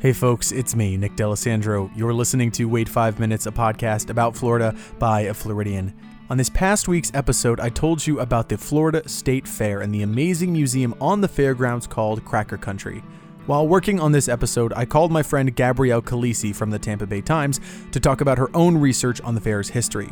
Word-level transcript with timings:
Hey 0.00 0.12
folks, 0.12 0.52
it's 0.52 0.76
me, 0.76 0.96
Nick 0.96 1.16
D'Alessandro. 1.16 1.90
You're 1.96 2.14
listening 2.14 2.52
to 2.52 2.66
Wait 2.66 2.88
5 2.88 3.18
Minutes, 3.18 3.46
a 3.46 3.50
podcast 3.50 4.10
about 4.10 4.36
Florida 4.36 4.72
by 5.00 5.22
a 5.22 5.34
Floridian. 5.34 5.92
On 6.30 6.36
this 6.38 6.48
past 6.48 6.86
week's 6.86 7.12
episode, 7.14 7.58
I 7.58 7.68
told 7.68 8.06
you 8.06 8.20
about 8.20 8.48
the 8.48 8.56
Florida 8.56 9.08
State 9.08 9.48
Fair 9.48 9.80
and 9.80 9.92
the 9.92 10.02
amazing 10.02 10.52
museum 10.52 10.94
on 11.00 11.20
the 11.20 11.26
fairgrounds 11.26 11.88
called 11.88 12.24
Cracker 12.24 12.56
Country. 12.56 13.02
While 13.46 13.66
working 13.66 13.98
on 13.98 14.12
this 14.12 14.28
episode, 14.28 14.72
I 14.76 14.84
called 14.84 15.10
my 15.10 15.24
friend 15.24 15.52
Gabrielle 15.56 16.00
Calise 16.00 16.54
from 16.54 16.70
the 16.70 16.78
Tampa 16.78 17.04
Bay 17.08 17.20
Times 17.20 17.58
to 17.90 17.98
talk 17.98 18.20
about 18.20 18.38
her 18.38 18.54
own 18.54 18.78
research 18.78 19.20
on 19.22 19.34
the 19.34 19.40
fair's 19.40 19.68
history. 19.68 20.10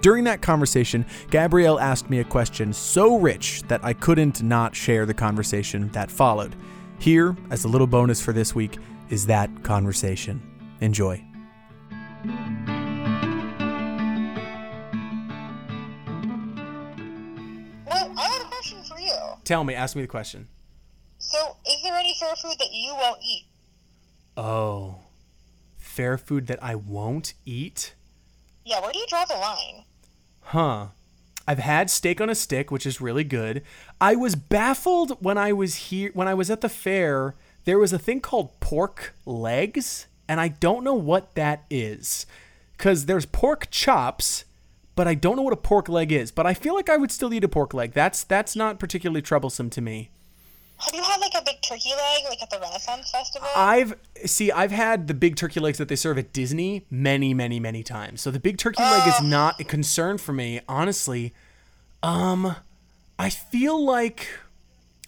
During 0.00 0.24
that 0.24 0.40
conversation, 0.40 1.04
Gabrielle 1.30 1.78
asked 1.78 2.08
me 2.08 2.20
a 2.20 2.24
question 2.24 2.72
so 2.72 3.18
rich 3.18 3.62
that 3.64 3.84
I 3.84 3.92
couldn't 3.92 4.42
not 4.42 4.74
share 4.74 5.04
the 5.04 5.12
conversation 5.12 5.90
that 5.90 6.10
followed. 6.10 6.56
Here, 6.98 7.36
as 7.50 7.64
a 7.64 7.68
little 7.68 7.86
bonus 7.86 8.22
for 8.22 8.32
this 8.32 8.54
week, 8.54 8.78
is 9.10 9.26
that 9.26 9.62
conversation. 9.62 10.42
Enjoy. 10.80 11.22
Well, 17.86 18.12
I 18.16 18.28
have 18.32 18.42
a 18.42 18.48
question 18.48 18.82
for 18.84 18.98
you. 18.98 19.14
Tell 19.44 19.64
me, 19.64 19.74
ask 19.74 19.96
me 19.96 20.02
the 20.02 20.08
question. 20.08 20.48
So, 21.18 21.56
is 21.68 21.82
there 21.82 21.96
any 21.96 22.14
fair 22.18 22.34
food 22.36 22.56
that 22.58 22.72
you 22.72 22.94
won't 22.94 23.20
eat? 23.22 23.46
Oh, 24.36 25.00
fair 25.76 26.16
food 26.16 26.46
that 26.46 26.62
I 26.62 26.74
won't 26.74 27.34
eat? 27.44 27.94
Yeah, 28.64 28.80
where 28.80 28.92
do 28.92 28.98
you 28.98 29.06
draw 29.08 29.24
the 29.24 29.34
line? 29.34 29.84
Huh. 30.40 30.86
I've 31.46 31.58
had 31.58 31.88
steak 31.88 32.20
on 32.20 32.28
a 32.28 32.34
stick, 32.34 32.70
which 32.70 32.84
is 32.84 33.00
really 33.00 33.24
good. 33.24 33.62
I 34.00 34.14
was 34.14 34.34
baffled 34.34 35.16
when 35.24 35.38
I 35.38 35.52
was 35.54 35.74
here 35.76 36.10
when 36.12 36.28
I 36.28 36.34
was 36.34 36.50
at 36.50 36.60
the 36.60 36.68
fair. 36.68 37.34
There 37.68 37.78
was 37.78 37.92
a 37.92 37.98
thing 37.98 38.22
called 38.22 38.58
pork 38.60 39.14
legs, 39.26 40.06
and 40.26 40.40
I 40.40 40.48
don't 40.48 40.82
know 40.82 40.94
what 40.94 41.34
that 41.34 41.64
is. 41.68 42.24
Cuz 42.78 43.04
there's 43.04 43.26
pork 43.26 43.70
chops, 43.70 44.46
but 44.96 45.06
I 45.06 45.12
don't 45.12 45.36
know 45.36 45.42
what 45.42 45.52
a 45.52 45.56
pork 45.56 45.86
leg 45.86 46.10
is. 46.10 46.30
But 46.30 46.46
I 46.46 46.54
feel 46.54 46.74
like 46.74 46.88
I 46.88 46.96
would 46.96 47.12
still 47.12 47.34
eat 47.34 47.44
a 47.44 47.48
pork 47.48 47.74
leg. 47.74 47.92
That's 47.92 48.24
that's 48.24 48.56
not 48.56 48.78
particularly 48.78 49.20
troublesome 49.20 49.68
to 49.68 49.82
me. 49.82 50.08
Have 50.78 50.94
you 50.94 51.02
had 51.02 51.20
like 51.20 51.34
a 51.34 51.42
big 51.44 51.60
turkey 51.60 51.90
leg, 51.90 52.22
like 52.30 52.40
at 52.40 52.48
the 52.48 52.58
Renaissance 52.58 53.10
Festival? 53.10 53.50
I've 53.54 53.96
see 54.24 54.50
I've 54.50 54.70
had 54.70 55.06
the 55.06 55.12
big 55.12 55.36
turkey 55.36 55.60
legs 55.60 55.76
that 55.76 55.88
they 55.88 55.96
serve 55.96 56.16
at 56.16 56.32
Disney 56.32 56.86
many 56.90 57.34
many 57.34 57.60
many 57.60 57.82
times. 57.82 58.22
So 58.22 58.30
the 58.30 58.40
big 58.40 58.56
turkey 58.56 58.82
leg 58.82 59.06
is 59.06 59.20
not 59.20 59.60
a 59.60 59.64
concern 59.64 60.16
for 60.16 60.32
me, 60.32 60.62
honestly. 60.70 61.34
Um 62.02 62.56
I 63.18 63.28
feel 63.28 63.84
like 63.84 64.26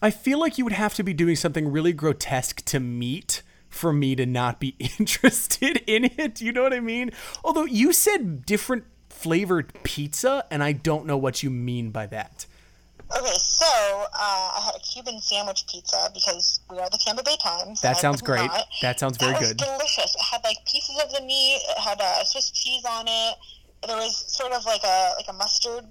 I 0.03 0.11
feel 0.11 0.39
like 0.41 0.57
you 0.59 0.65
would 0.65 0.73
have 0.75 0.95
to 0.95 1.03
be 1.03 1.13
doing 1.13 1.37
something 1.37 1.71
really 1.71 1.93
grotesque 1.93 2.65
to 2.67 2.81
meat 2.81 3.43
for 3.69 3.93
me 3.93 4.17
to 4.17 4.27
not 4.27 4.59
be 4.61 4.75
interested 4.99 5.83
in 5.87 6.05
it. 6.19 6.41
You 6.41 6.53
know 6.53 6.63
what 6.63 6.73
I 6.73 6.81
mean? 6.81 7.11
Although 7.45 7.65
you 7.67 7.93
said 7.93 8.45
different 8.47 8.85
flavored 9.09 9.73
pizza 9.83 10.45
and 10.51 10.63
I 10.63 10.73
don't 10.73 11.05
know 11.07 11.17
what 11.19 11.43
you 11.43 11.51
mean 11.51 11.91
by 11.91 12.07
that. 12.07 12.47
okay, 13.15 13.35
so 13.37 13.67
uh, 13.67 14.09
I 14.19 14.63
had 14.65 14.75
a 14.77 14.79
Cuban 14.81 15.21
sandwich 15.21 15.65
pizza 15.71 16.11
because 16.15 16.61
we 16.71 16.79
are 16.79 16.89
the 16.89 16.97
Tampa 16.99 17.23
Bay 17.23 17.37
Times. 17.43 17.81
That 17.83 17.99
sounds 17.99 18.23
great. 18.23 18.47
not- 18.47 18.67
That 18.83 18.99
sounds 18.99 19.19
very 19.19 19.33
that 19.33 19.41
was 19.41 19.49
good. 19.53 19.59
delicious. 19.59 20.15
It 20.15 20.23
had 20.23 20.43
like 20.45 20.57
pieces 20.67 20.99
of 21.05 21.13
the 21.13 21.21
meat. 21.21 21.61
It 21.69 21.79
had 21.79 22.01
uh, 22.01 22.25
Swiss 22.25 22.51
cheese 22.51 22.85
on 22.89 23.05
it. 23.07 23.35
There 23.87 23.97
was 23.97 24.17
sort 24.17 24.53
of 24.53 24.65
like 24.65 24.83
a 24.85 25.13
like 25.19 25.27
a 25.29 25.33
mustard 25.35 25.85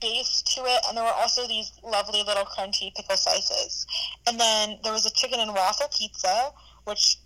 base 0.00 0.42
to 0.54 0.60
it, 0.64 0.84
and 0.88 0.96
there 0.96 1.04
were 1.04 1.10
also 1.10 1.46
these 1.46 1.72
lovely 1.82 2.22
little 2.22 2.44
crunchy 2.44 2.94
pickle 2.94 3.16
slices. 3.16 3.86
And 4.26 4.38
then 4.38 4.78
there 4.82 4.92
was 4.92 5.06
a 5.06 5.10
chicken 5.10 5.40
and 5.40 5.52
waffle 5.52 5.88
pizza, 5.96 6.50
which 6.84 7.18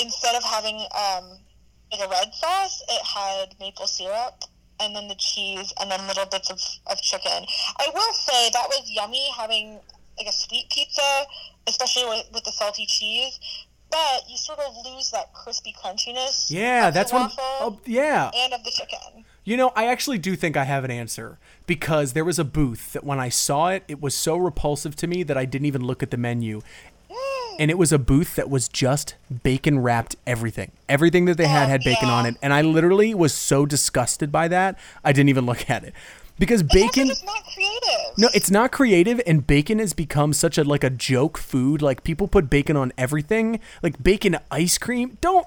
instead 0.00 0.34
of 0.34 0.42
having 0.44 0.76
um, 0.76 1.38
like 1.92 2.06
a 2.06 2.08
red 2.08 2.32
sauce, 2.34 2.82
it 2.88 3.02
had 3.02 3.54
maple 3.60 3.86
syrup. 3.86 4.44
And 4.82 4.96
then 4.96 5.08
the 5.08 5.14
cheese, 5.16 5.74
and 5.78 5.90
then 5.90 6.06
little 6.06 6.24
bits 6.24 6.48
of, 6.48 6.58
of 6.86 7.02
chicken. 7.02 7.44
I 7.78 7.90
will 7.92 8.12
say 8.14 8.48
that 8.50 8.66
was 8.70 8.90
yummy 8.90 9.28
having 9.36 9.78
like 10.16 10.26
a 10.26 10.32
sweet 10.32 10.70
pizza, 10.70 11.24
especially 11.66 12.04
with, 12.04 12.30
with 12.32 12.44
the 12.44 12.52
salty 12.52 12.86
cheese. 12.86 13.38
But 13.90 14.30
you 14.30 14.36
sort 14.36 14.60
of 14.60 14.74
lose 14.84 15.10
that 15.10 15.32
crispy 15.32 15.74
crunchiness. 15.82 16.50
Yeah, 16.50 16.90
that's 16.90 17.12
what. 17.12 17.22
waffle 17.22 17.44
Oh, 17.44 17.80
yeah. 17.86 18.30
and 18.34 18.52
of 18.52 18.62
the 18.64 18.70
chicken. 18.70 19.24
You 19.44 19.56
know, 19.56 19.72
I 19.74 19.86
actually 19.86 20.18
do 20.18 20.36
think 20.36 20.56
I 20.56 20.64
have 20.64 20.84
an 20.84 20.90
answer 20.90 21.38
because 21.66 22.12
there 22.12 22.24
was 22.24 22.38
a 22.38 22.44
booth 22.44 22.92
that 22.92 23.02
when 23.04 23.18
I 23.18 23.30
saw 23.30 23.68
it, 23.68 23.82
it 23.88 24.00
was 24.00 24.14
so 24.14 24.36
repulsive 24.36 24.94
to 24.96 25.06
me 25.06 25.22
that 25.24 25.36
I 25.36 25.44
didn't 25.44 25.66
even 25.66 25.82
look 25.84 26.02
at 26.02 26.10
the 26.10 26.16
menu. 26.16 26.60
Mm. 27.10 27.56
And 27.58 27.70
it 27.70 27.78
was 27.78 27.90
a 27.90 27.98
booth 27.98 28.36
that 28.36 28.48
was 28.48 28.68
just 28.68 29.16
bacon 29.42 29.80
wrapped 29.80 30.14
everything. 30.26 30.70
Everything 30.88 31.24
that 31.24 31.36
they 31.36 31.48
had 31.48 31.64
Oh, 31.64 31.68
had 31.70 31.82
bacon 31.82 32.08
yeah. 32.08 32.14
on 32.14 32.26
it. 32.26 32.36
And 32.42 32.52
I 32.52 32.60
literally 32.62 33.14
was 33.14 33.34
so 33.34 33.66
disgusted 33.66 34.30
by 34.30 34.46
that, 34.48 34.78
I 35.02 35.12
didn't 35.12 35.30
even 35.30 35.46
look 35.46 35.68
at 35.68 35.82
it. 35.84 35.94
Because 36.40 36.62
It's 36.62 36.72
bacon 36.74 37.08
just 37.08 37.24
not 37.24 37.44
creative. 37.54 38.18
no, 38.18 38.28
it's 38.34 38.50
not 38.50 38.72
creative, 38.72 39.20
and 39.26 39.46
bacon 39.46 39.78
has 39.78 39.92
become 39.92 40.32
such 40.32 40.56
a 40.58 40.64
like 40.64 40.82
a 40.82 40.90
joke 40.90 41.36
food. 41.38 41.82
Like 41.82 42.02
people 42.02 42.26
put 42.28 42.48
bacon 42.48 42.76
on 42.76 42.92
everything, 42.98 43.60
like 43.82 44.02
bacon 44.02 44.38
ice 44.50 44.78
cream. 44.78 45.18
Don't. 45.20 45.46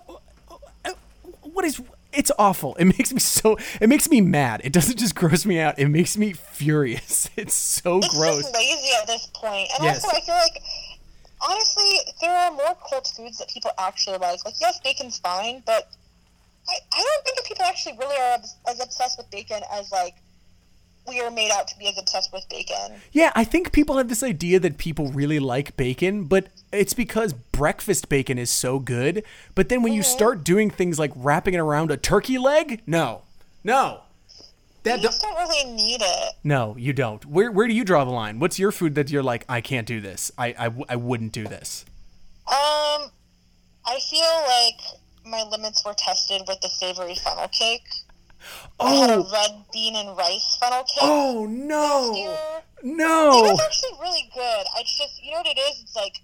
What 1.41 1.65
is? 1.65 1.81
It's 2.13 2.31
awful. 2.37 2.75
It 2.75 2.85
makes 2.85 3.11
me 3.11 3.19
so. 3.19 3.57
It 3.81 3.89
makes 3.89 4.07
me 4.09 4.21
mad. 4.21 4.61
It 4.63 4.71
doesn't 4.71 4.97
just 4.99 5.15
gross 5.15 5.45
me 5.45 5.59
out. 5.59 5.79
It 5.79 5.87
makes 5.89 6.15
me 6.15 6.33
furious. 6.33 7.27
It's 7.37 7.55
so 7.55 7.97
It's 7.97 8.09
gross. 8.15 8.43
just 8.43 8.53
lazy 8.53 8.89
at 9.01 9.07
this 9.07 9.25
point. 9.33 9.67
And 9.75 9.83
Yes. 9.83 10.03
also, 10.05 10.15
I 10.15 10.21
feel 10.21 10.35
like, 10.35 10.61
honestly, 11.41 11.91
there 12.21 12.31
are 12.31 12.51
more 12.51 12.75
cult 12.87 13.11
foods 13.17 13.39
that 13.39 13.49
people 13.49 13.71
actually 13.79 14.19
like. 14.19 14.45
Like, 14.45 14.53
yes, 14.61 14.79
bacon's 14.83 15.17
fine, 15.17 15.63
but 15.65 15.89
I, 16.69 16.75
I 16.93 17.01
don't 17.03 17.25
think 17.25 17.37
that 17.37 17.45
people 17.45 17.65
actually 17.65 17.97
really 17.97 18.15
are 18.17 18.37
as 18.69 18.79
obsessed 18.79 19.17
with 19.17 19.29
bacon 19.31 19.61
as, 19.73 19.91
like, 19.91 20.13
we 21.07 21.19
are 21.21 21.29
made 21.31 21.51
out 21.51 21.67
to 21.67 21.77
be 21.77 21.87
as 21.87 21.97
obsessed 21.97 22.31
with 22.31 22.47
bacon. 22.49 23.01
Yeah, 23.11 23.31
I 23.35 23.43
think 23.43 23.71
people 23.71 23.97
have 23.97 24.07
this 24.09 24.23
idea 24.23 24.59
that 24.59 24.77
people 24.77 25.11
really 25.11 25.39
like 25.39 25.75
bacon, 25.77 26.23
but 26.25 26.47
it's 26.71 26.93
because 26.93 27.33
breakfast 27.33 28.09
bacon 28.09 28.37
is 28.37 28.49
so 28.49 28.79
good. 28.79 29.23
But 29.55 29.69
then 29.69 29.83
when 29.83 29.93
you 29.93 30.01
start 30.03 30.43
doing 30.43 30.69
things 30.69 30.97
like 30.99 31.11
wrapping 31.15 31.53
it 31.53 31.59
around 31.59 31.91
a 31.91 31.97
turkey 31.97 32.37
leg, 32.37 32.81
no, 32.87 33.21
no, 33.63 34.01
that 34.83 34.97
You 34.97 35.01
do- 35.03 35.07
just 35.09 35.21
don't 35.21 35.35
really 35.35 35.71
need 35.73 36.01
it. 36.01 36.33
No, 36.43 36.75
you 36.77 36.93
don't. 36.93 37.25
Where 37.25 37.51
where 37.51 37.67
do 37.67 37.73
you 37.73 37.83
draw 37.85 38.03
the 38.05 38.11
line? 38.11 38.39
What's 38.39 38.57
your 38.59 38.71
food 38.71 38.95
that 38.95 39.09
you're 39.11 39.23
like, 39.23 39.45
I 39.49 39.61
can't 39.61 39.87
do 39.87 39.99
this. 40.01 40.31
I 40.37 40.47
I, 40.57 40.69
I 40.89 40.95
wouldn't 40.95 41.31
do 41.33 41.45
this. 41.45 41.85
Um, 42.47 43.09
I 43.85 43.99
feel 44.09 44.43
like 44.47 44.99
my 45.25 45.43
limits 45.49 45.83
were 45.85 45.93
tested 45.97 46.41
with 46.47 46.59
the 46.61 46.67
savory 46.69 47.15
funnel 47.15 47.47
cake. 47.49 47.83
I 48.79 48.93
had 48.95 49.09
a 49.09 49.13
Oh, 49.15 49.29
red 49.31 49.65
bean 49.71 49.95
and 49.95 50.17
rice 50.17 50.57
funnel 50.59 50.83
cake. 50.83 50.97
oh 51.01 51.43
last 51.43 51.51
no. 51.51 52.13
It 52.15 52.83
no. 52.83 53.29
was 53.51 53.61
actually 53.61 53.97
really 54.01 54.29
good. 54.33 54.65
I 54.75 54.83
just, 54.83 55.23
you 55.23 55.31
know 55.31 55.37
what 55.37 55.47
it 55.47 55.57
is? 55.59 55.81
It's 55.83 55.95
like, 55.95 56.15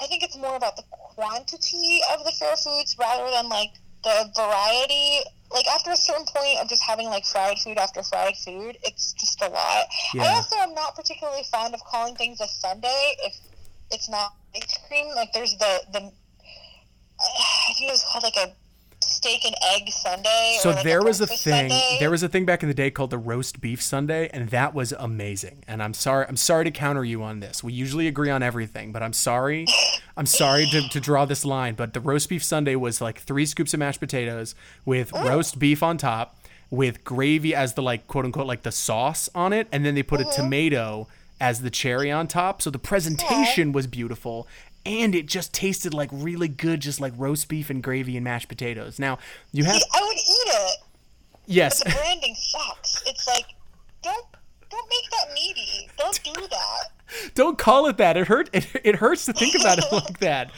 I 0.00 0.06
think 0.06 0.22
it's 0.22 0.36
more 0.36 0.56
about 0.56 0.76
the 0.76 0.82
quantity 0.90 2.00
of 2.12 2.24
the 2.24 2.32
fair 2.32 2.56
foods 2.56 2.96
rather 2.98 3.30
than 3.30 3.48
like 3.48 3.70
the 4.04 4.30
variety. 4.36 5.20
Like 5.52 5.66
after 5.68 5.90
a 5.92 5.96
certain 5.96 6.24
point 6.26 6.58
of 6.60 6.68
just 6.68 6.82
having 6.82 7.06
like 7.06 7.24
fried 7.24 7.58
food 7.58 7.78
after 7.78 8.02
fried 8.02 8.36
food, 8.36 8.76
it's 8.84 9.12
just 9.14 9.40
a 9.42 9.48
lot. 9.48 9.86
Yeah. 10.14 10.24
I 10.24 10.28
also 10.34 10.56
am 10.56 10.74
not 10.74 10.94
particularly 10.96 11.44
fond 11.50 11.74
of 11.74 11.80
calling 11.84 12.14
things 12.16 12.40
a 12.40 12.48
sundae 12.48 13.14
if 13.24 13.36
it's 13.90 14.08
not 14.08 14.34
ice 14.56 14.78
cream. 14.88 15.08
Like 15.14 15.32
there's 15.32 15.56
the 15.58 15.82
the, 15.92 15.98
I 17.20 17.72
think 17.74 17.88
it 17.88 17.92
was 17.92 18.04
called 18.10 18.24
like 18.24 18.36
a 18.36 18.52
steak 19.22 19.44
and 19.44 19.54
egg 19.62 19.88
sundae. 19.88 20.56
So 20.58 20.70
like 20.70 20.82
there 20.82 21.02
was 21.02 21.20
a 21.20 21.26
thing. 21.26 21.70
sundae. 21.70 21.98
There 22.00 22.10
was 22.10 22.22
a 22.24 22.28
thing 22.28 22.44
back 22.44 22.62
in 22.62 22.68
the 22.68 22.74
day 22.74 22.90
called 22.90 23.10
the 23.10 23.18
roast 23.18 23.60
beef 23.60 23.80
sundae, 23.80 24.28
and 24.32 24.48
that 24.50 24.74
was 24.74 24.92
amazing. 24.92 25.62
And 25.68 25.82
I'm 25.82 25.94
sorry. 25.94 26.26
I'm 26.28 26.36
sorry 26.36 26.64
to 26.64 26.70
counter 26.70 27.04
you 27.04 27.22
on 27.22 27.40
this. 27.40 27.62
We 27.62 27.72
usually 27.72 28.08
agree 28.08 28.30
on 28.30 28.42
everything, 28.42 28.90
but 28.90 29.02
I'm 29.02 29.12
sorry. 29.12 29.66
I'm 30.16 30.26
sorry 30.26 30.66
to, 30.66 30.88
to 30.88 31.00
draw 31.00 31.24
this 31.24 31.44
line, 31.44 31.74
but 31.74 31.94
the 31.94 32.00
roast 32.00 32.28
beef 32.28 32.42
sundae 32.42 32.74
was 32.74 33.00
like 33.00 33.20
three 33.20 33.46
scoops 33.46 33.72
of 33.72 33.80
mashed 33.80 34.00
potatoes 34.00 34.54
with 34.84 35.12
mm. 35.12 35.24
roast 35.24 35.58
beef 35.58 35.82
on 35.82 35.96
top, 35.96 36.36
with 36.70 37.04
gravy 37.04 37.54
as 37.54 37.74
the 37.74 37.82
like 37.82 38.06
quote 38.08 38.24
unquote 38.24 38.46
like 38.46 38.62
the 38.62 38.72
sauce 38.72 39.30
on 39.34 39.52
it, 39.52 39.68
and 39.70 39.86
then 39.86 39.94
they 39.94 40.02
put 40.02 40.20
a 40.20 40.24
mm-hmm. 40.24 40.42
tomato 40.42 41.06
as 41.40 41.62
the 41.62 41.70
cherry 41.70 42.10
on 42.10 42.26
top. 42.26 42.60
So 42.60 42.70
the 42.70 42.78
presentation 42.78 43.72
was 43.72 43.86
beautiful. 43.86 44.46
And 44.84 45.14
it 45.14 45.26
just 45.26 45.52
tasted 45.52 45.94
like 45.94 46.10
really 46.12 46.48
good, 46.48 46.80
just 46.80 47.00
like 47.00 47.12
roast 47.16 47.48
beef 47.48 47.70
and 47.70 47.82
gravy 47.82 48.16
and 48.16 48.24
mashed 48.24 48.48
potatoes. 48.48 48.98
Now 48.98 49.18
you 49.52 49.64
have 49.64 49.80
I 49.94 50.02
would 50.02 50.16
eat 50.16 50.54
it. 50.54 50.78
yes, 51.46 51.82
the 51.82 51.90
branding 51.90 52.34
sucks. 52.34 53.02
It's 53.06 53.26
like, 53.28 53.46
don't 54.02 54.26
don't 54.70 54.88
make 54.88 55.10
that 55.10 55.34
meaty. 55.34 55.90
Don't 55.98 56.22
do 56.24 56.46
that. 56.48 56.90
Don't 57.34 57.58
call 57.58 57.86
it 57.88 57.98
that. 57.98 58.16
It 58.16 58.28
hurt. 58.28 58.48
It, 58.54 58.66
it 58.82 58.96
hurts 58.96 59.26
to 59.26 59.34
think 59.34 59.54
about 59.54 59.76
it 59.76 59.84
like 59.92 60.18
that. 60.20 60.50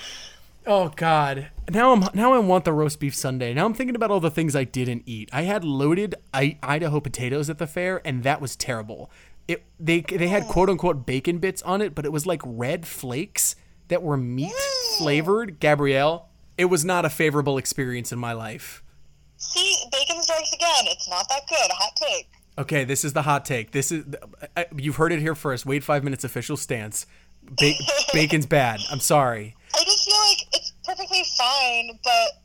Oh 0.66 0.90
God. 0.94 1.48
Now 1.68 1.92
I'm 1.92 2.08
now 2.14 2.32
I 2.32 2.38
want 2.38 2.64
the 2.64 2.72
roast 2.72 3.00
beef 3.00 3.14
sundae. 3.14 3.52
Now 3.54 3.66
I'm 3.66 3.74
thinking 3.74 3.96
about 3.96 4.10
all 4.10 4.20
the 4.20 4.30
things 4.30 4.54
I 4.54 4.64
didn't 4.64 5.02
eat. 5.04 5.28
I 5.32 5.42
had 5.42 5.64
loaded 5.64 6.14
I, 6.32 6.58
Idaho 6.62 7.00
potatoes 7.00 7.50
at 7.50 7.58
the 7.58 7.66
fair, 7.66 8.00
and 8.04 8.22
that 8.22 8.40
was 8.40 8.56
terrible. 8.56 9.10
It 9.48 9.64
they 9.78 10.00
they 10.00 10.28
had 10.28 10.44
oh. 10.44 10.48
quote 10.48 10.70
unquote 10.70 11.04
bacon 11.04 11.38
bits 11.38 11.60
on 11.62 11.82
it, 11.82 11.94
but 11.94 12.04
it 12.04 12.12
was 12.12 12.24
like 12.26 12.40
red 12.44 12.86
flakes 12.86 13.56
that 13.94 14.02
were 14.02 14.16
meat 14.16 14.52
flavored. 14.98 15.60
Gabrielle, 15.60 16.28
It 16.58 16.64
was 16.64 16.84
not 16.84 17.04
a 17.04 17.08
favorable 17.10 17.58
experience 17.58 18.10
in 18.10 18.18
my 18.18 18.32
life. 18.32 18.82
See, 19.36 19.76
bacon 19.92 20.20
strikes 20.20 20.52
again. 20.52 20.86
It's 20.86 21.08
not 21.08 21.28
that 21.28 21.42
good. 21.48 21.70
Hot 21.70 21.92
take. 21.94 22.28
Okay, 22.58 22.82
this 22.82 23.04
is 23.04 23.12
the 23.12 23.22
hot 23.22 23.44
take. 23.44 23.70
This 23.70 23.92
is 23.92 24.04
you've 24.76 24.96
heard 24.96 25.12
it 25.12 25.20
here 25.20 25.36
first. 25.36 25.64
Wait 25.64 25.84
five 25.84 26.02
minutes. 26.02 26.24
Official 26.24 26.56
stance. 26.56 27.06
Ba- 27.44 27.74
bacon's 28.12 28.46
bad. 28.46 28.80
I'm 28.90 28.98
sorry. 28.98 29.54
I 29.76 29.84
just 29.84 30.04
feel 30.04 30.16
like 30.28 30.38
it's 30.54 30.72
perfectly 30.84 31.22
fine, 31.38 31.96
but 32.02 32.42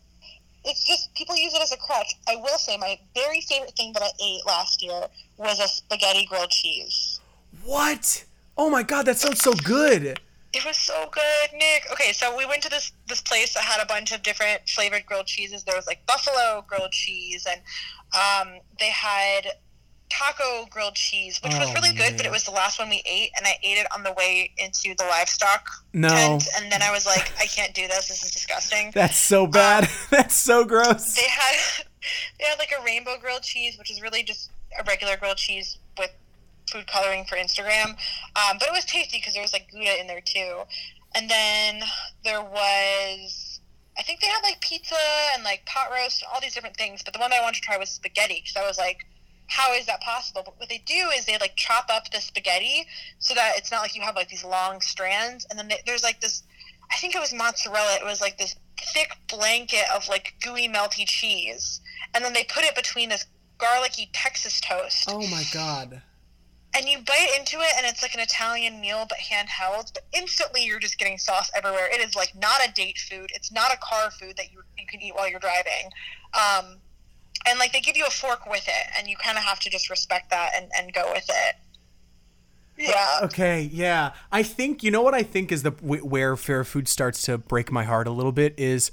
it's 0.66 0.86
just 0.86 1.12
people 1.16 1.36
use 1.36 1.56
it 1.56 1.64
as 1.64 1.72
a 1.72 1.78
crutch. 1.78 2.14
I 2.28 2.36
will 2.36 2.60
say 2.60 2.78
my 2.78 3.00
very 3.16 3.42
favorite 3.42 3.76
thing 3.76 3.94
that 3.94 4.04
I 4.04 4.10
ate 4.24 4.46
last 4.46 4.84
year 4.84 5.02
was 5.38 5.60
a 5.60 5.68
spaghetti 5.68 6.28
grilled 6.28 6.52
cheese. 6.52 7.20
What? 7.64 8.26
Oh 8.56 8.70
my 8.70 8.84
god, 8.84 9.08
that 9.08 9.18
sounds 9.18 9.42
so 9.42 9.54
good. 9.54 10.20
It 10.54 10.66
was 10.66 10.78
so 10.78 11.10
good, 11.12 11.50
Nick. 11.54 11.84
Okay, 11.92 12.12
so 12.12 12.36
we 12.36 12.46
went 12.46 12.64
to 12.64 12.70
this 12.70 12.92
this 13.08 13.22
place 13.22 13.54
that 13.54 13.64
had 13.64 13.82
a 13.82 13.86
bunch 13.86 14.12
of 14.12 14.24
different 14.24 14.68
flavored 14.68 15.06
grilled 15.06 15.28
cheeses. 15.28 15.64
There 15.64 15.76
was 15.76 15.86
like 15.88 16.06
buffalo 16.08 16.64
grilled 16.68 16.92
cheese, 16.92 17.46
and 17.50 17.62
um, 18.16 18.60
they 18.80 18.90
had 18.90 19.48
taco 20.10 20.66
grilled 20.72 20.96
cheese, 20.96 21.40
which 21.44 21.54
was 21.54 21.70
Oh, 21.70 21.74
really 21.74 21.94
good. 21.96 22.18
But 22.18 22.26
it 22.26 22.32
was 22.32 22.44
the 22.46 22.52
last 22.52 22.80
one 22.80 22.90
we 22.90 23.04
ate, 23.06 23.30
and 23.38 23.46
I 23.46 23.54
ate 23.62 23.78
it 23.78 23.86
on 23.94 24.02
the 24.02 24.12
way 24.14 24.52
into 24.58 24.96
the 24.98 25.04
livestock 25.04 25.70
No. 25.94 26.10
tent. 26.10 26.48
And 26.58 26.72
then 26.72 26.82
I 26.82 26.92
was 26.92 27.06
like, 27.06 27.32
I 27.40 27.46
can't 27.46 27.74
do 27.76 27.88
this. 27.88 28.08
This 28.08 28.24
is 28.24 28.32
disgusting. 28.32 28.90
That's 28.96 29.18
so 29.20 29.46
bad. 29.46 29.88
That's 30.10 30.36
so 30.36 30.66
gross. 30.66 31.14
They 31.16 31.28
had 31.30 31.86
they 32.40 32.46
had 32.46 32.58
like 32.58 32.72
a 32.72 32.84
rainbow 32.84 33.18
grilled 33.22 33.44
cheese, 33.44 33.78
which 33.78 33.92
is 33.92 34.02
really 34.02 34.24
just 34.24 34.50
a 34.80 34.84
regular 34.86 35.16
grilled 35.16 35.38
cheese 35.38 35.78
with 35.98 36.10
food 36.70 36.88
coloring 36.88 37.26
for 37.26 37.36
Instagram. 37.36 37.90
Um, 38.36 38.58
but 38.60 38.68
it 38.68 38.72
was 38.72 38.86
tasty 38.86 39.18
because 39.18 39.34
there 39.34 39.42
was 39.44 39.54
like 39.54 39.70
Gouda 39.72 40.00
in 40.00 40.08
there 40.08 40.22
too. 40.22 40.62
And 41.16 41.30
then 41.30 41.82
there 42.24 42.42
was, 42.42 43.60
I 43.98 44.04
think 44.04 44.22
they 44.22 44.28
had 44.28 44.42
like 44.44 44.62
pizza 44.62 44.96
and 45.34 45.44
like 45.44 45.66
pot 45.66 45.90
roast, 45.92 46.24
all 46.32 46.40
these 46.40 46.54
different 46.54 46.78
things. 46.78 47.02
But 47.04 47.14
the 47.14 47.20
one 47.20 47.32
that 47.32 47.40
I 47.40 47.42
wanted 47.42 47.56
to 47.56 47.62
try 47.62 47.78
was 47.78 47.90
spaghetti 47.90 48.42
because 48.42 48.56
I 48.56 48.68
was 48.68 48.78
like, 48.78 49.06
how 49.48 49.74
is 49.74 49.88
that 49.88 50.02
possible? 50.02 50.44
But 50.46 50.60
what 50.60 50.70
they 50.70 50.78
do 50.86 51.10
is 51.18 51.26
they 51.26 51.38
like 51.40 51.56
chop 51.56 51.88
up 51.92 52.12
the 52.12 52.22
spaghetti 52.22 52.86
so 53.18 53.34
that 53.34 53.54
it's 53.58 53.72
not 53.72 53.82
like 53.82 53.96
you 53.96 54.02
have 54.02 54.16
like 54.16 54.30
these 54.30 54.46
long 54.46 54.80
strands. 54.82 55.48
And 55.50 55.58
then 55.58 55.68
they, 55.68 55.82
there's 55.86 56.04
like 56.04 56.22
this, 56.22 56.44
I 56.92 56.96
think 56.98 57.16
it 57.16 57.20
was 57.20 57.34
mozzarella. 57.34 57.98
It 58.00 58.06
was 58.06 58.22
like 58.22 58.38
this 58.38 58.56
thick 58.94 59.18
blanket 59.28 59.86
of 59.94 60.08
like 60.08 60.36
gooey 60.44 60.70
melty 60.70 61.06
cheese. 61.08 61.82
And 62.14 62.24
then 62.24 62.34
they 62.34 62.44
put 62.44 62.64
it 62.64 62.76
between 62.76 63.10
this 63.10 63.26
garlicky 63.58 64.10
Texas 64.14 64.62
toast 64.62 65.06
Oh 65.10 65.20
my 65.28 65.44
god. 65.54 66.02
And 66.80 66.88
you 66.88 66.98
bite 67.00 67.30
into 67.38 67.58
it 67.58 67.74
and 67.78 67.86
it's 67.86 68.02
like 68.02 68.14
an 68.14 68.22
Italian 68.22 68.80
meal 68.80 69.06
but 69.10 69.18
handheld, 69.18 69.94
but 69.94 70.04
instantly 70.14 70.64
you're 70.64 70.80
just 70.80 70.98
getting 70.98 71.18
sauce 71.18 71.52
everywhere. 71.56 71.90
It 71.92 72.00
is 72.00 72.16
like 72.16 72.34
not 72.40 72.66
a 72.66 72.72
date 72.72 72.98
food. 72.98 73.30
It's 73.36 73.52
not 73.52 73.74
a 73.74 73.78
car 73.78 74.10
food 74.12 74.38
that 74.38 74.52
you, 74.52 74.62
you 74.78 74.88
can 74.88 75.02
eat 75.02 75.14
while 75.14 75.30
you're 75.30 75.42
driving. 75.42 75.92
Um, 76.34 76.78
and 77.46 77.60
like 77.60 77.74
they 77.74 77.82
give 77.82 77.98
you 77.98 78.06
a 78.08 78.12
fork 78.12 78.50
with 78.50 78.66
it 78.66 78.88
and 78.98 79.10
you 79.10 79.18
kind 79.18 79.38
of 79.38 79.44
have 79.44 79.60
to 79.60 79.70
just 79.70 79.90
respect 79.90 80.30
that 80.30 80.52
and, 80.56 80.72
and 80.78 80.94
go 80.94 81.12
with 81.14 81.30
it. 81.30 81.56
Yeah. 82.78 83.20
Okay, 83.24 83.70
yeah. 83.74 84.14
I 84.32 84.42
think 84.42 84.82
you 84.82 84.90
know 84.90 85.02
what 85.02 85.14
I 85.14 85.22
think 85.22 85.52
is 85.52 85.64
the 85.64 85.72
where 85.72 86.38
fair 86.38 86.64
food 86.64 86.88
starts 86.88 87.22
to 87.24 87.38
break 87.38 87.74
my 87.74 87.84
heart 87.84 88.08
a 88.08 88.12
little 88.12 88.32
bit 88.32 88.58
is 88.58 88.90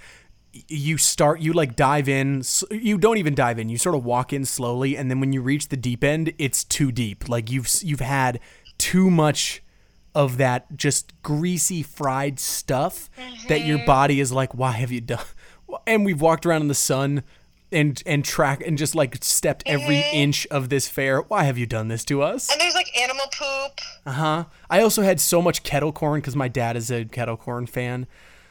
you 0.68 0.96
start 0.98 1.40
you 1.40 1.52
like 1.52 1.76
dive 1.76 2.08
in 2.08 2.42
you 2.70 2.98
don't 2.98 3.18
even 3.18 3.34
dive 3.34 3.58
in 3.58 3.68
you 3.68 3.78
sort 3.78 3.94
of 3.94 4.04
walk 4.04 4.32
in 4.32 4.44
slowly 4.44 4.96
and 4.96 5.10
then 5.10 5.20
when 5.20 5.32
you 5.32 5.40
reach 5.42 5.68
the 5.68 5.76
deep 5.76 6.02
end 6.04 6.32
it's 6.38 6.64
too 6.64 6.90
deep 6.92 7.28
like 7.28 7.50
you've 7.50 7.68
you've 7.82 8.00
had 8.00 8.40
too 8.78 9.10
much 9.10 9.62
of 10.14 10.36
that 10.38 10.76
just 10.76 11.12
greasy 11.22 11.82
fried 11.82 12.38
stuff 12.40 13.10
that 13.48 13.64
your 13.66 13.84
body 13.86 14.20
is 14.20 14.32
like 14.32 14.54
why 14.54 14.72
have 14.72 14.90
you 14.90 15.00
done 15.00 15.24
and 15.86 16.04
we've 16.04 16.20
walked 16.20 16.46
around 16.46 16.62
in 16.62 16.68
the 16.68 16.74
sun 16.74 17.22
and 17.72 18.02
and 18.06 18.24
track 18.24 18.62
and 18.64 18.78
just 18.78 18.94
like 18.94 19.22
stepped 19.22 19.62
every 19.66 20.02
inch 20.12 20.46
of 20.52 20.68
this 20.68 20.88
fair 20.88 21.20
why 21.22 21.42
have 21.44 21.58
you 21.58 21.66
done 21.66 21.88
this 21.88 22.04
to 22.04 22.22
us 22.22 22.50
And 22.50 22.60
there's 22.60 22.74
like 22.74 22.86
animal 22.98 23.26
poop. 23.36 23.80
uh 24.06 24.12
huh. 24.12 24.44
I 24.70 24.80
also 24.80 25.02
had 25.02 25.20
so 25.20 25.42
much 25.42 25.62
kettle 25.64 25.92
corn 25.92 26.20
because 26.20 26.36
my 26.36 26.48
dad 26.48 26.76
is 26.76 26.90
a 26.92 27.04
kettle 27.04 27.36
corn 27.36 27.66
fan. 27.66 28.06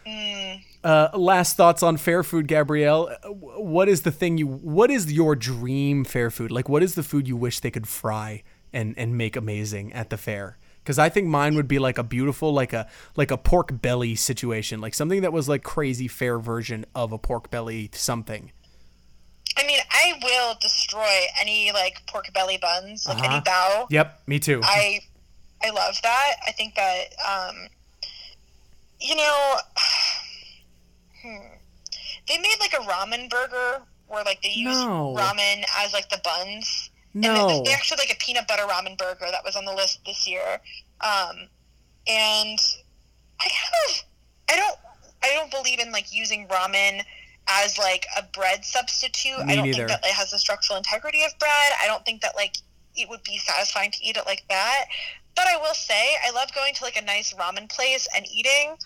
Uh, 0.05 1.09
last 1.15 1.57
thoughts 1.57 1.81
on 1.81 1.97
fair 1.97 2.23
food, 2.23 2.47
Gabrielle. 2.47 3.09
Uh, 3.23 3.29
What 3.29 3.89
is 3.89 4.03
the 4.03 4.11
thing 4.11 4.37
you? 4.37 4.47
What 4.47 4.91
is 4.91 5.11
your 5.11 5.35
dream 5.35 6.05
fair 6.05 6.29
food? 6.29 6.51
Like, 6.51 6.69
what 6.69 6.83
is 6.83 6.95
the 6.95 7.03
food 7.03 7.27
you 7.27 7.35
wish 7.35 7.59
they 7.59 7.71
could 7.71 7.87
fry 7.87 8.43
and 8.71 8.97
and 8.97 9.17
make 9.17 9.35
amazing 9.35 9.93
at 9.93 10.09
the 10.09 10.17
fair? 10.17 10.57
Because 10.83 10.99
I 10.99 11.09
think 11.09 11.27
mine 11.27 11.55
would 11.55 11.67
be 11.67 11.79
like 11.79 11.97
a 11.97 12.03
beautiful, 12.03 12.53
like 12.53 12.71
a 12.71 12.87
like 13.15 13.31
a 13.31 13.37
pork 13.37 13.81
belly 13.81 14.13
situation, 14.13 14.79
like 14.79 14.93
something 14.93 15.21
that 15.23 15.33
was 15.33 15.49
like 15.49 15.63
crazy 15.63 16.07
fair 16.07 16.37
version 16.37 16.85
of 16.93 17.11
a 17.11 17.17
pork 17.17 17.49
belly 17.49 17.89
something. 17.93 18.51
I 19.57 19.65
mean, 19.65 19.79
I 19.89 20.13
will 20.21 20.55
destroy 20.61 21.21
any 21.41 21.71
like 21.71 22.05
pork 22.05 22.31
belly 22.33 22.59
buns, 22.61 23.07
like 23.07 23.17
Uh-huh. 23.17 23.31
any 23.31 23.41
bao. 23.41 23.87
Yep, 23.89 24.21
me 24.27 24.37
too. 24.39 24.61
I 24.63 24.99
I 25.63 25.71
love 25.71 25.95
that. 26.03 26.33
I 26.45 26.51
think 26.51 26.75
that 26.75 27.05
um, 27.27 27.55
you 29.01 29.15
know, 29.15 29.55
hmm, 31.25 31.47
they 32.27 32.37
made 32.37 32.55
like 32.59 32.73
a 32.73 32.77
ramen 32.77 33.29
burger 33.29 33.81
where 34.07 34.23
like 34.23 34.41
they 34.41 34.49
use 34.49 34.75
No. 34.83 35.15
ramen 35.17 35.63
as 35.79 35.93
like 35.93 36.09
the 36.09 36.19
buns. 36.23 36.89
no. 37.13 37.49
And 37.49 37.65
they 37.65 37.71
actually 37.73 37.97
like 37.97 38.11
a 38.11 38.17
peanut 38.17 38.47
butter 38.47 38.63
ramen 38.63 38.97
burger 38.97 39.27
that 39.31 39.43
was 39.43 39.55
on 39.55 39.65
the 39.65 39.73
list 39.73 39.99
this 40.05 40.27
year. 40.27 40.59
Um, 41.01 41.47
and 42.07 42.59
I 43.39 43.47
kind 43.49 43.75
of 43.89 44.03
I 44.49 44.55
don't 44.55 44.77
I 45.23 45.29
don't 45.33 45.51
believe 45.51 45.79
in 45.79 45.91
like 45.91 46.13
using 46.13 46.47
ramen 46.47 47.01
as 47.47 47.77
like 47.77 48.05
a 48.17 48.23
bread 48.23 48.63
substitute. 48.65 49.37
Me 49.45 49.53
I 49.53 49.55
don't 49.55 49.65
neither. 49.65 49.87
think 49.87 49.89
that 49.89 50.05
it 50.05 50.13
has 50.13 50.31
the 50.31 50.39
structural 50.39 50.77
integrity 50.77 51.23
of 51.23 51.31
bread. 51.39 51.71
I 51.81 51.87
don't 51.87 52.05
think 52.05 52.21
that 52.21 52.35
like 52.35 52.55
it 52.95 53.09
would 53.09 53.23
be 53.23 53.37
satisfying 53.37 53.91
to 53.91 53.97
eat 54.03 54.17
it 54.17 54.25
like 54.25 54.43
that. 54.49 54.85
But 55.35 55.47
I 55.47 55.57
will 55.57 55.73
say 55.73 56.15
I 56.25 56.31
love 56.31 56.53
going 56.53 56.73
to 56.75 56.83
like 56.83 56.95
a 56.95 57.01
nice 57.03 57.33
ramen 57.33 57.69
place 57.69 58.07
and 58.15 58.25
eating. 58.31 58.77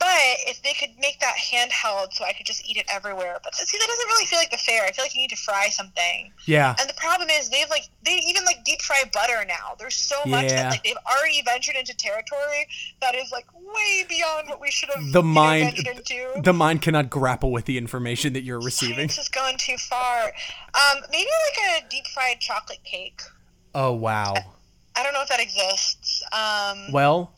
But 0.00 0.08
if 0.48 0.62
they 0.62 0.72
could 0.72 0.98
make 0.98 1.20
that 1.20 1.34
handheld 1.36 2.14
so 2.14 2.24
I 2.24 2.32
could 2.32 2.46
just 2.46 2.66
eat 2.66 2.78
it 2.78 2.86
everywhere. 2.90 3.38
But 3.44 3.54
see 3.54 3.76
that 3.76 3.86
doesn't 3.86 4.06
really 4.08 4.24
feel 4.24 4.38
like 4.38 4.50
the 4.50 4.56
fair. 4.56 4.84
I 4.86 4.92
feel 4.92 5.04
like 5.04 5.14
you 5.14 5.20
need 5.20 5.28
to 5.30 5.36
fry 5.36 5.68
something. 5.68 6.32
yeah. 6.46 6.74
And 6.80 6.88
the 6.88 6.94
problem 6.94 7.28
is 7.28 7.50
they've 7.50 7.68
like 7.68 7.82
they 8.02 8.14
even 8.26 8.44
like 8.46 8.64
deep 8.64 8.80
fry 8.80 9.02
butter 9.12 9.44
now. 9.46 9.74
There's 9.78 9.94
so 9.94 10.16
much 10.26 10.44
Yeah. 10.44 10.62
that 10.62 10.70
like 10.70 10.84
they've 10.84 10.96
already 11.06 11.42
ventured 11.44 11.76
into 11.76 11.94
territory 11.96 12.66
that 13.02 13.14
is 13.14 13.30
like 13.30 13.46
way 13.54 14.06
beyond 14.08 14.48
what 14.48 14.58
we 14.60 14.70
should 14.70 14.88
have 14.88 15.12
The 15.12 15.22
mind- 15.22 15.76
ventured 15.76 15.98
into. 15.98 16.40
The 16.42 16.54
mind 16.54 16.80
cannot 16.80 17.10
grapple 17.10 17.52
with 17.52 17.66
the 17.66 17.76
information 17.76 18.32
that 18.32 18.42
you're 18.42 18.60
receiving. 18.60 19.06
This 19.06 19.18
has 19.18 19.28
gone 19.28 19.54
too 19.58 19.76
far. 19.76 20.24
Um, 20.24 21.02
maybe 21.12 21.28
like 21.74 21.82
a 21.84 21.88
deep 21.90 22.06
fried 22.14 22.40
chocolate 22.40 22.82
cake. 22.84 23.20
Oh 23.74 23.92
wow. 23.92 24.34
I 24.96 25.02
don't 25.04 25.12
know 25.12 25.22
if 25.22 25.28
that 25.28 25.40
exists. 25.40 26.22
Um, 26.32 26.90
Well, 26.92 27.32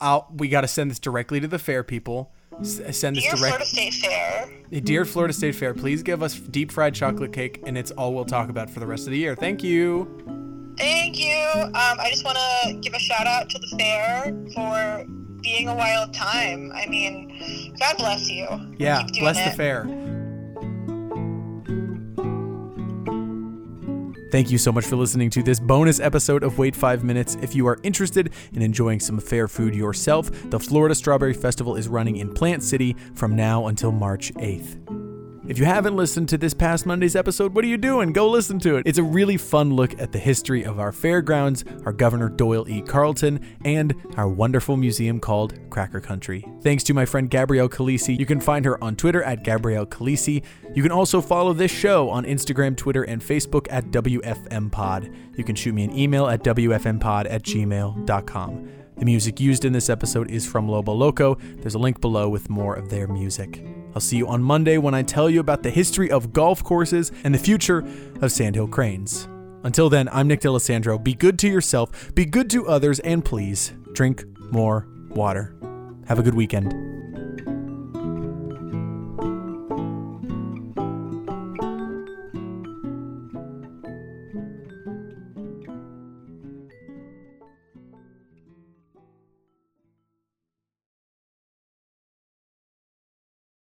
I'll, 0.00 0.28
we 0.34 0.48
got 0.48 0.62
to 0.62 0.68
send 0.68 0.90
this 0.90 0.98
directly 0.98 1.40
to 1.40 1.48
the 1.48 1.58
fair 1.58 1.82
people. 1.82 2.32
S- 2.60 2.96
send 2.96 3.16
this 3.16 3.24
dear 3.24 3.36
Florida 3.36 3.58
direct. 3.58 3.66
State 3.70 3.94
Fair. 3.94 4.48
Dear 4.80 5.04
Florida 5.04 5.32
State 5.32 5.54
Fair, 5.54 5.74
please 5.74 6.02
give 6.02 6.22
us 6.22 6.34
deep 6.38 6.72
fried 6.72 6.94
chocolate 6.94 7.32
cake, 7.32 7.62
and 7.66 7.76
it's 7.78 7.90
all 7.92 8.14
we'll 8.14 8.24
talk 8.24 8.48
about 8.48 8.68
for 8.70 8.80
the 8.80 8.86
rest 8.86 9.06
of 9.06 9.12
the 9.12 9.18
year. 9.18 9.34
Thank 9.36 9.62
you. 9.62 10.74
Thank 10.76 11.18
you. 11.18 11.44
Um, 11.54 11.72
I 11.74 12.08
just 12.10 12.24
want 12.24 12.38
to 12.38 12.74
give 12.80 12.94
a 12.94 12.98
shout 12.98 13.26
out 13.26 13.50
to 13.50 13.58
the 13.58 13.76
fair 13.78 14.32
for 14.54 15.04
being 15.42 15.68
a 15.68 15.74
wild 15.74 16.14
time. 16.14 16.72
I 16.74 16.86
mean, 16.86 17.74
God 17.78 17.96
bless 17.98 18.28
you. 18.28 18.46
Yeah, 18.78 19.04
bless 19.18 19.42
the 19.44 19.56
fair. 19.56 19.84
Thank 24.30 24.50
you 24.50 24.58
so 24.58 24.70
much 24.70 24.84
for 24.84 24.96
listening 24.96 25.30
to 25.30 25.42
this 25.42 25.58
bonus 25.58 26.00
episode 26.00 26.42
of 26.42 26.58
Wait 26.58 26.76
5 26.76 27.02
Minutes. 27.02 27.36
If 27.40 27.54
you 27.54 27.66
are 27.66 27.78
interested 27.82 28.30
in 28.52 28.60
enjoying 28.60 29.00
some 29.00 29.18
fair 29.20 29.48
food 29.48 29.74
yourself, 29.74 30.30
the 30.50 30.60
Florida 30.60 30.94
Strawberry 30.94 31.32
Festival 31.32 31.76
is 31.76 31.88
running 31.88 32.16
in 32.16 32.34
Plant 32.34 32.62
City 32.62 32.94
from 33.14 33.34
now 33.34 33.68
until 33.68 33.90
March 33.90 34.34
8th. 34.34 34.97
If 35.48 35.58
you 35.58 35.64
haven't 35.64 35.96
listened 35.96 36.28
to 36.28 36.36
this 36.36 36.52
past 36.52 36.84
Monday's 36.84 37.16
episode, 37.16 37.54
what 37.54 37.64
are 37.64 37.68
you 37.68 37.78
doing? 37.78 38.12
Go 38.12 38.28
listen 38.28 38.58
to 38.58 38.76
it. 38.76 38.86
It's 38.86 38.98
a 38.98 39.02
really 39.02 39.38
fun 39.38 39.72
look 39.72 39.98
at 39.98 40.12
the 40.12 40.18
history 40.18 40.62
of 40.62 40.78
our 40.78 40.92
fairgrounds, 40.92 41.64
our 41.86 41.92
Governor 41.94 42.28
Doyle 42.28 42.68
E. 42.68 42.82
Carlton, 42.82 43.40
and 43.64 43.94
our 44.18 44.28
wonderful 44.28 44.76
museum 44.76 45.18
called 45.18 45.58
Cracker 45.70 46.00
Country. 46.02 46.44
Thanks 46.60 46.84
to 46.84 46.92
my 46.92 47.06
friend 47.06 47.30
Gabrielle 47.30 47.70
Calise. 47.70 48.18
You 48.18 48.26
can 48.26 48.40
find 48.40 48.62
her 48.66 48.84
on 48.84 48.94
Twitter 48.94 49.22
at 49.22 49.42
Gabrielle 49.42 49.86
Calise. 49.86 50.44
You 50.74 50.82
can 50.82 50.92
also 50.92 51.22
follow 51.22 51.54
this 51.54 51.70
show 51.70 52.10
on 52.10 52.26
Instagram, 52.26 52.76
Twitter, 52.76 53.04
and 53.04 53.22
Facebook 53.22 53.68
at 53.70 53.86
WFMPod. 53.86 55.38
You 55.38 55.44
can 55.44 55.56
shoot 55.56 55.72
me 55.72 55.84
an 55.84 55.96
email 55.96 56.26
at 56.26 56.44
WFMPod 56.44 57.26
at 57.30 57.42
gmail.com. 57.42 58.68
The 58.98 59.04
music 59.06 59.40
used 59.40 59.64
in 59.64 59.72
this 59.72 59.88
episode 59.88 60.30
is 60.30 60.46
from 60.46 60.68
Lobo 60.68 60.92
Loco. 60.92 61.36
There's 61.56 61.74
a 61.74 61.78
link 61.78 62.02
below 62.02 62.28
with 62.28 62.50
more 62.50 62.74
of 62.74 62.90
their 62.90 63.08
music. 63.08 63.64
I'll 63.94 64.00
see 64.00 64.16
you 64.16 64.28
on 64.28 64.42
Monday 64.42 64.78
when 64.78 64.94
I 64.94 65.02
tell 65.02 65.28
you 65.30 65.40
about 65.40 65.62
the 65.62 65.70
history 65.70 66.10
of 66.10 66.32
golf 66.32 66.62
courses 66.62 67.12
and 67.24 67.34
the 67.34 67.38
future 67.38 67.84
of 68.20 68.32
Sandhill 68.32 68.68
Cranes. 68.68 69.28
Until 69.64 69.88
then, 69.88 70.08
I'm 70.10 70.28
Nick 70.28 70.40
D'Alessandro. 70.40 70.98
Be 70.98 71.14
good 71.14 71.38
to 71.40 71.48
yourself, 71.48 72.14
be 72.14 72.24
good 72.24 72.48
to 72.50 72.68
others, 72.68 73.00
and 73.00 73.24
please 73.24 73.72
drink 73.92 74.24
more 74.52 74.86
water. 75.10 75.54
Have 76.06 76.18
a 76.18 76.22
good 76.22 76.34
weekend. 76.34 76.97